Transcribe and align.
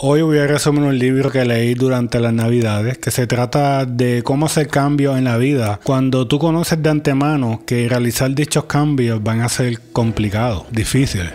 Hoy 0.00 0.22
voy 0.22 0.38
a 0.38 0.46
resumir 0.46 0.82
un 0.82 0.96
libro 0.96 1.28
que 1.28 1.44
leí 1.44 1.74
durante 1.74 2.20
las 2.20 2.32
navidades 2.32 2.98
que 2.98 3.10
se 3.10 3.26
trata 3.26 3.84
de 3.84 4.22
cómo 4.22 4.46
hacer 4.46 4.68
cambios 4.68 5.18
en 5.18 5.24
la 5.24 5.38
vida 5.38 5.80
cuando 5.82 6.28
tú 6.28 6.38
conoces 6.38 6.80
de 6.80 6.88
antemano 6.88 7.64
que 7.66 7.88
realizar 7.88 8.32
dichos 8.32 8.66
cambios 8.66 9.20
van 9.20 9.40
a 9.40 9.48
ser 9.48 9.80
complicados, 9.92 10.66
difíciles. 10.70 11.32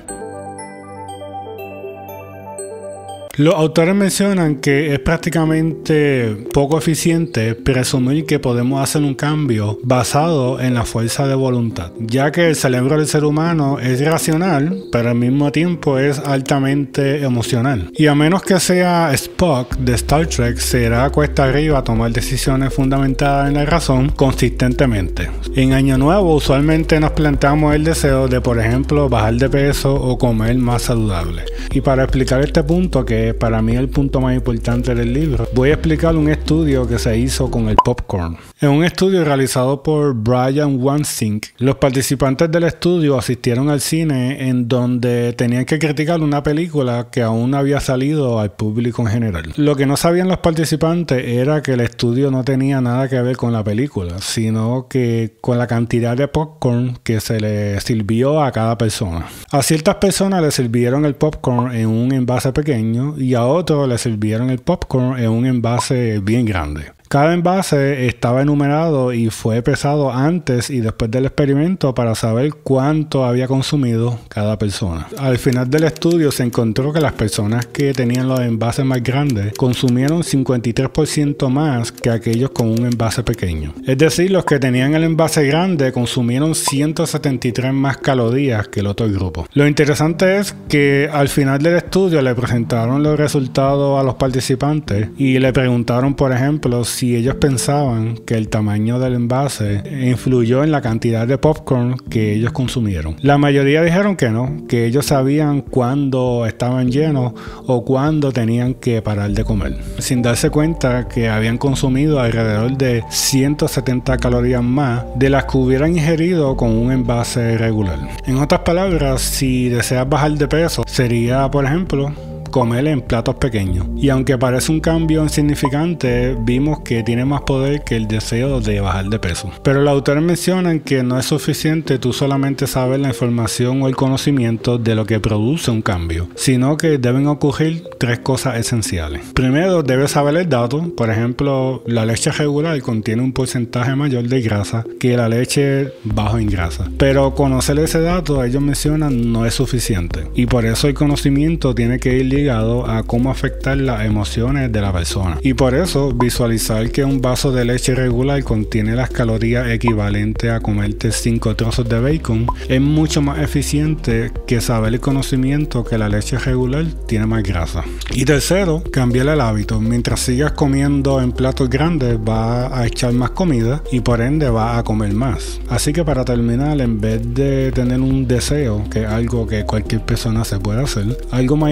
Los 3.35 3.55
autores 3.55 3.95
mencionan 3.95 4.57
que 4.57 4.93
es 4.93 4.99
prácticamente 4.99 6.37
poco 6.53 6.77
eficiente 6.77 7.55
presumir 7.55 8.27
que 8.27 8.37
podemos 8.37 8.79
hacer 8.79 9.01
un 9.01 9.15
cambio 9.15 9.79
basado 9.81 10.59
en 10.59 10.75
la 10.75 10.85
fuerza 10.85 11.25
de 11.25 11.33
voluntad, 11.33 11.93
ya 11.97 12.31
que 12.31 12.49
el 12.49 12.55
cerebro 12.55 12.95
del 12.95 13.07
ser 13.07 13.25
humano 13.25 13.79
es 13.79 14.05
racional, 14.05 14.83
pero 14.91 15.09
al 15.09 15.15
mismo 15.15 15.51
tiempo 15.51 15.97
es 15.97 16.19
altamente 16.19 17.23
emocional. 17.23 17.89
Y 17.95 18.05
a 18.05 18.13
menos 18.13 18.43
que 18.43 18.59
sea 18.59 19.11
Spock 19.13 19.77
de 19.77 19.95
Star 19.95 20.27
Trek, 20.27 20.59
será 20.59 21.09
cuesta 21.09 21.45
arriba 21.45 21.83
tomar 21.83 22.11
decisiones 22.11 22.71
fundamentadas 22.71 23.47
en 23.47 23.55
la 23.55 23.65
razón 23.65 24.09
consistentemente. 24.09 25.31
En 25.55 25.73
Año 25.73 25.97
Nuevo 25.97 26.35
usualmente 26.35 26.99
nos 26.99 27.13
planteamos 27.13 27.73
el 27.73 27.83
deseo 27.83 28.27
de, 28.27 28.41
por 28.41 28.59
ejemplo, 28.59 29.09
bajar 29.09 29.33
de 29.33 29.49
peso 29.49 29.95
o 29.95 30.19
comer 30.19 30.55
más 30.57 30.83
saludable. 30.83 31.45
Y 31.71 31.81
para 31.81 32.03
explicar 32.03 32.39
este 32.41 32.61
punto 32.61 33.03
que 33.03 33.22
para 33.33 33.61
mí 33.61 33.75
el 33.75 33.89
punto 33.89 34.19
más 34.19 34.35
importante 34.35 34.93
del 34.93 35.13
libro, 35.13 35.47
voy 35.53 35.69
a 35.69 35.73
explicar 35.73 36.15
un 36.15 36.29
estudio 36.29 36.87
que 36.87 36.99
se 36.99 37.17
hizo 37.17 37.49
con 37.49 37.69
el 37.69 37.75
popcorn. 37.75 38.37
En 38.59 38.69
un 38.69 38.83
estudio 38.83 39.23
realizado 39.23 39.83
por 39.83 40.13
Brian 40.13 40.81
Wansink, 40.81 41.47
los 41.57 41.75
participantes 41.75 42.51
del 42.51 42.63
estudio 42.63 43.17
asistieron 43.17 43.69
al 43.69 43.81
cine 43.81 44.49
en 44.49 44.67
donde 44.67 45.33
tenían 45.33 45.65
que 45.65 45.79
criticar 45.79 46.21
una 46.21 46.43
película 46.43 47.07
que 47.11 47.21
aún 47.21 47.53
había 47.55 47.79
salido 47.79 48.39
al 48.39 48.51
público 48.51 49.01
en 49.03 49.07
general. 49.07 49.53
Lo 49.55 49.75
que 49.75 49.85
no 49.85 49.97
sabían 49.97 50.27
los 50.27 50.39
participantes 50.39 51.23
era 51.25 51.61
que 51.61 51.73
el 51.73 51.81
estudio 51.81 52.31
no 52.31 52.43
tenía 52.43 52.81
nada 52.81 53.07
que 53.07 53.21
ver 53.21 53.37
con 53.37 53.53
la 53.53 53.63
película, 53.63 54.19
sino 54.19 54.87
que 54.89 55.37
con 55.41 55.57
la 55.57 55.67
cantidad 55.67 56.17
de 56.17 56.27
popcorn 56.27 56.97
que 57.03 57.19
se 57.19 57.39
le 57.39 57.79
sirvió 57.81 58.41
a 58.41 58.51
cada 58.51 58.77
persona. 58.77 59.27
A 59.51 59.61
ciertas 59.61 59.95
personas 59.95 60.41
le 60.41 60.51
sirvieron 60.51 61.05
el 61.05 61.15
popcorn 61.15 61.75
en 61.75 61.87
un 61.87 62.13
envase 62.13 62.51
pequeño 62.53 63.12
y 63.17 63.33
a 63.35 63.45
otro 63.45 63.87
le 63.87 63.97
sirvieron 63.97 64.49
el 64.49 64.59
popcorn 64.59 65.19
en 65.19 65.29
un 65.29 65.45
envase 65.45 66.19
bien 66.19 66.45
grande. 66.45 66.91
Cada 67.13 67.35
envase 67.35 68.07
estaba 68.07 68.41
enumerado 68.41 69.13
y 69.13 69.29
fue 69.29 69.61
pesado 69.61 70.11
antes 70.11 70.71
y 70.71 70.79
después 70.79 71.11
del 71.11 71.25
experimento 71.25 71.93
para 71.93 72.15
saber 72.15 72.55
cuánto 72.63 73.23
había 73.23 73.47
consumido 73.47 74.17
cada 74.29 74.57
persona. 74.57 75.07
Al 75.19 75.37
final 75.37 75.69
del 75.69 75.83
estudio 75.83 76.31
se 76.31 76.41
encontró 76.41 76.91
que 76.91 76.99
las 76.99 77.13
personas 77.13 77.67
que 77.67 77.93
tenían 77.93 78.27
los 78.27 78.39
envases 78.39 78.83
más 78.83 79.03
grandes 79.03 79.53
consumieron 79.53 80.23
53% 80.23 81.49
más 81.49 81.91
que 81.91 82.09
aquellos 82.09 82.49
con 82.49 82.71
un 82.71 82.87
envase 82.87 83.21
pequeño. 83.21 83.75
Es 83.85 83.99
decir, 83.99 84.31
los 84.31 84.43
que 84.45 84.57
tenían 84.57 84.95
el 84.95 85.03
envase 85.03 85.45
grande 85.45 85.91
consumieron 85.91 86.55
173 86.55 87.73
más 87.73 87.97
calorías 87.97 88.69
que 88.69 88.79
el 88.79 88.87
otro 88.87 89.07
grupo. 89.07 89.45
Lo 89.53 89.67
interesante 89.67 90.39
es 90.39 90.55
que 90.67 91.07
al 91.13 91.29
final 91.29 91.61
del 91.61 91.75
estudio 91.75 92.23
le 92.23 92.33
presentaron 92.33 93.03
los 93.03 93.19
resultados 93.19 93.99
a 93.99 94.03
los 94.03 94.15
participantes 94.15 95.09
y 95.15 95.37
le 95.37 95.53
preguntaron, 95.53 96.15
por 96.15 96.31
ejemplo, 96.31 96.83
si 97.03 97.17
ellos 97.17 97.35
pensaban 97.35 98.15
que 98.25 98.35
el 98.35 98.47
tamaño 98.47 98.97
del 98.97 99.15
envase 99.15 99.83
influyó 100.07 100.63
en 100.63 100.71
la 100.71 100.79
cantidad 100.79 101.27
de 101.27 101.37
popcorn 101.37 101.97
que 102.09 102.33
ellos 102.33 102.53
consumieron. 102.53 103.17
La 103.21 103.37
mayoría 103.37 103.83
dijeron 103.83 104.15
que 104.15 104.29
no, 104.29 104.65
que 104.69 104.85
ellos 104.85 105.07
sabían 105.07 105.59
cuándo 105.63 106.45
estaban 106.45 106.89
llenos 106.91 107.33
o 107.67 107.83
cuándo 107.83 108.31
tenían 108.31 108.73
que 108.75 109.01
parar 109.01 109.31
de 109.31 109.43
comer, 109.43 109.75
sin 109.97 110.21
darse 110.21 110.49
cuenta 110.49 111.09
que 111.09 111.27
habían 111.27 111.57
consumido 111.57 112.21
alrededor 112.21 112.77
de 112.77 113.03
170 113.09 114.15
calorías 114.15 114.63
más 114.63 115.03
de 115.17 115.29
las 115.29 115.43
que 115.43 115.57
hubieran 115.57 115.97
ingerido 115.97 116.55
con 116.55 116.69
un 116.69 116.89
envase 116.89 117.57
regular. 117.57 117.99
En 118.25 118.37
otras 118.37 118.61
palabras, 118.61 119.19
si 119.19 119.67
deseas 119.67 120.07
bajar 120.07 120.31
de 120.31 120.47
peso, 120.47 120.85
sería, 120.87 121.51
por 121.51 121.65
ejemplo, 121.65 122.13
comer 122.53 122.87
en 122.87 123.01
platos 123.01 123.35
pequeños. 123.35 123.87
Y 123.97 124.09
aunque 124.09 124.37
parece 124.37 124.71
un 124.71 124.79
cambio 124.79 125.23
insignificante, 125.23 126.37
vimos 126.39 126.81
que 126.81 127.01
tiene 127.01 127.25
más 127.25 127.41
poder 127.41 127.83
que 127.83 127.95
el 127.95 128.07
deseo 128.07 128.61
de 128.61 128.79
bajar 128.79 129.05
de 129.05 129.17
peso. 129.17 129.51
Pero 129.63 129.81
los 129.81 129.91
autores 129.91 130.21
mencionan 130.21 130.79
que 130.79 131.01
no 131.01 131.17
es 131.17 131.25
suficiente 131.25 131.97
tú 131.97 132.13
solamente 132.13 132.67
saber 132.67 132.99
la 132.99 133.07
información 133.07 133.81
o 133.81 133.87
el 133.87 133.95
conocimiento 133.95 134.77
de 134.77 134.93
lo 134.93 135.07
que 135.07 135.19
produce 135.19 135.71
un 135.71 135.81
cambio, 135.81 136.29
sino 136.35 136.77
que 136.77 136.99
deben 136.99 137.25
ocurrir 137.25 137.85
tres 137.97 138.19
cosas 138.19 138.57
esenciales. 138.57 139.21
Primero, 139.33 139.81
debes 139.81 140.11
saber 140.11 140.37
el 140.37 140.47
dato, 140.47 140.93
por 140.95 141.09
ejemplo, 141.09 141.81
la 141.87 142.05
leche 142.05 142.31
regular 142.31 142.79
contiene 142.83 143.23
un 143.23 143.33
porcentaje 143.33 143.95
mayor 143.95 144.25
de 144.25 144.41
grasa 144.41 144.85
que 144.99 145.17
la 145.17 145.27
leche 145.27 145.91
bajo 146.03 146.37
en 146.37 146.47
grasa. 146.47 146.87
Pero 146.99 147.33
conocer 147.33 147.79
ese 147.79 148.01
dato, 148.01 148.43
ellos 148.43 148.61
mencionan, 148.61 149.31
no 149.33 149.47
es 149.47 149.55
suficiente. 149.55 150.27
Y 150.35 150.45
por 150.45 150.67
eso 150.67 150.87
el 150.87 150.93
conocimiento 150.93 151.73
tiene 151.73 151.99
que 151.99 152.17
ir 152.17 152.42
a 152.49 153.03
cómo 153.03 153.31
afectar 153.31 153.77
las 153.77 154.05
emociones 154.05 154.71
de 154.71 154.81
la 154.81 154.91
persona. 154.91 155.37
Y 155.41 155.53
por 155.53 155.75
eso 155.75 156.11
visualizar 156.11 156.89
que 156.91 157.03
un 157.03 157.21
vaso 157.21 157.51
de 157.51 157.65
leche 157.65 157.95
regular 157.95 158.43
contiene 158.43 158.95
las 158.95 159.09
calorías 159.09 159.69
equivalentes 159.69 160.51
a 160.51 160.59
comerte 160.59 161.11
5 161.11 161.55
trozos 161.55 161.87
de 161.87 161.99
bacon 161.99 162.47
es 162.67 162.81
mucho 162.81 163.21
más 163.21 163.39
eficiente 163.39 164.31
que 164.47 164.61
saber 164.61 164.93
el 164.93 164.99
conocimiento 164.99 165.83
que 165.83 165.97
la 165.97 166.09
leche 166.09 166.37
regular 166.37 166.85
tiene 167.07 167.25
más 167.25 167.43
grasa. 167.43 167.83
Y 168.11 168.25
tercero, 168.25 168.83
cambiar 168.91 169.27
el 169.27 169.41
hábito. 169.41 169.79
Mientras 169.79 170.19
sigas 170.21 170.51
comiendo 170.53 171.21
en 171.21 171.31
platos 171.31 171.69
grandes 171.69 172.17
va 172.17 172.77
a 172.77 172.85
echar 172.87 173.13
más 173.13 173.31
comida 173.31 173.83
y 173.91 174.01
por 174.01 174.21
ende 174.21 174.49
va 174.49 174.77
a 174.77 174.83
comer 174.83 175.13
más. 175.13 175.59
Así 175.69 175.93
que 175.93 176.03
para 176.03 176.25
terminar, 176.25 176.79
en 176.81 176.99
vez 176.99 177.21
de 177.33 177.71
tener 177.71 177.99
un 177.99 178.27
deseo, 178.27 178.83
que 178.89 179.03
es 179.03 179.09
algo 179.09 179.47
que 179.47 179.65
cualquier 179.65 180.01
persona 180.01 180.43
se 180.43 180.59
puede 180.59 180.83
hacer, 180.83 181.17
algo 181.31 181.57
más 181.57 181.71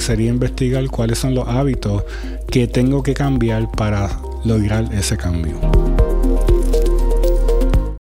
sería 0.00 0.30
investigar 0.30 0.86
cuáles 0.88 1.18
son 1.18 1.34
los 1.34 1.48
hábitos 1.48 2.04
que 2.50 2.66
tengo 2.66 3.02
que 3.02 3.14
cambiar 3.14 3.70
para 3.72 4.08
lograr 4.44 4.92
ese 4.94 5.16
cambio. 5.16 5.60